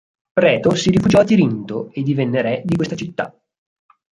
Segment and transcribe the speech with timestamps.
[0.33, 3.39] Preto si rifugiò a Tirinto e divenne re di questa città.